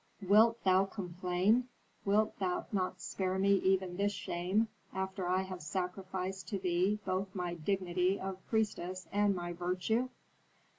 [0.27, 1.67] "Wilt thou complain?
[2.05, 7.35] Wilt thou not spare me even this shame after I have sacrificed to thee both
[7.35, 10.09] my dignity of priestess and my virtue?"